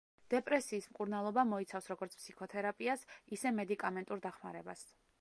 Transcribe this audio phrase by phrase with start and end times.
[0.33, 3.07] დეპრესიის მკურნალობა მოიცავს როგორც ფსიქოთერაპიას,
[3.39, 4.87] ისე მედიკამენტურ დახმარებას.